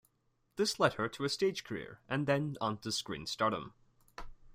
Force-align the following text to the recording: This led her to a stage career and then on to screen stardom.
This 0.55 0.79
led 0.79 0.95
her 0.95 1.07
to 1.09 1.25
a 1.25 1.29
stage 1.29 1.63
career 1.63 1.99
and 2.09 2.25
then 2.25 2.57
on 2.59 2.79
to 2.79 2.91
screen 2.91 3.27
stardom. 3.27 3.75